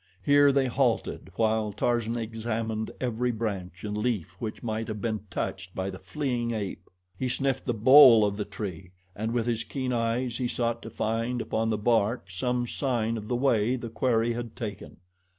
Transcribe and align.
Here 0.23 0.51
they 0.51 0.65
halted, 0.65 1.29
while 1.35 1.71
Tarzan 1.71 2.17
examined 2.17 2.89
every 2.99 3.29
branch 3.31 3.83
and 3.83 3.95
leaf 3.95 4.35
which 4.39 4.63
might 4.63 4.87
have 4.87 4.99
been 4.99 5.27
touched 5.29 5.75
by 5.75 5.91
the 5.91 5.99
fleeing 5.99 6.55
ape. 6.55 6.89
He 7.19 7.29
sniffed 7.29 7.65
the 7.67 7.75
bole 7.75 8.25
of 8.25 8.35
the 8.35 8.43
tree, 8.43 8.93
and 9.15 9.31
with 9.31 9.45
his 9.45 9.63
keen 9.63 9.93
eyes 9.93 10.39
he 10.39 10.47
sought 10.47 10.81
to 10.81 10.89
find 10.89 11.39
upon 11.39 11.69
the 11.69 11.77
bark 11.77 12.31
some 12.31 12.65
sign 12.65 13.15
of 13.15 13.27
the 13.27 13.35
way 13.35 13.75
the 13.75 13.89
quarry 13.89 14.33
had 14.33 14.55
taken. 14.55 14.97